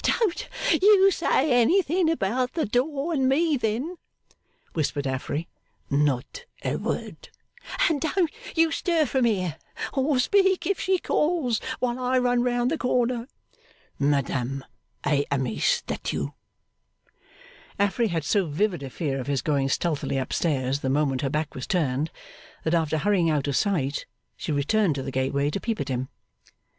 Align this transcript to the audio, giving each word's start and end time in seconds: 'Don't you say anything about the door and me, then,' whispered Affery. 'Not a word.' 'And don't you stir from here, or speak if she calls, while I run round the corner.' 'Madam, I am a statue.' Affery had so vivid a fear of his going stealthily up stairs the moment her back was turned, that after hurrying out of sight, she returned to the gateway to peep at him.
'Don't 0.03 0.49
you 0.81 1.11
say 1.11 1.51
anything 1.51 2.09
about 2.09 2.53
the 2.53 2.65
door 2.65 3.13
and 3.13 3.29
me, 3.29 3.55
then,' 3.55 3.97
whispered 4.73 5.05
Affery. 5.05 5.47
'Not 5.91 6.45
a 6.65 6.77
word.' 6.77 7.29
'And 7.87 8.01
don't 8.01 8.31
you 8.55 8.71
stir 8.71 9.05
from 9.05 9.25
here, 9.25 9.57
or 9.93 10.17
speak 10.17 10.65
if 10.65 10.79
she 10.79 10.97
calls, 10.97 11.59
while 11.77 11.99
I 11.99 12.17
run 12.17 12.41
round 12.41 12.71
the 12.71 12.79
corner.' 12.79 13.27
'Madam, 13.99 14.65
I 15.03 15.23
am 15.29 15.45
a 15.45 15.59
statue.' 15.59 16.31
Affery 17.77 18.07
had 18.07 18.23
so 18.23 18.47
vivid 18.47 18.81
a 18.81 18.89
fear 18.89 19.19
of 19.19 19.27
his 19.27 19.43
going 19.43 19.69
stealthily 19.69 20.17
up 20.17 20.33
stairs 20.33 20.79
the 20.79 20.89
moment 20.89 21.21
her 21.21 21.29
back 21.29 21.53
was 21.53 21.67
turned, 21.67 22.09
that 22.63 22.73
after 22.73 22.97
hurrying 22.97 23.29
out 23.29 23.47
of 23.47 23.55
sight, 23.55 24.07
she 24.35 24.51
returned 24.51 24.95
to 24.95 25.03
the 25.03 25.11
gateway 25.11 25.51
to 25.51 25.59
peep 25.61 25.79
at 25.79 25.89
him. 25.89 26.09